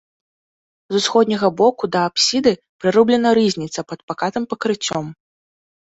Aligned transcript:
З 0.93 1.01
усходняга 1.01 1.47
боку 1.59 1.83
да 1.95 2.01
апсіды 2.11 2.53
прырублена 2.85 3.29
рызніца 3.39 3.81
пад 3.93 3.99
пакатым 4.11 4.43
пакрыццём. 4.55 5.05